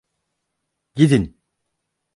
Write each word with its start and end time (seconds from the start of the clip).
Gidin! 0.95 1.37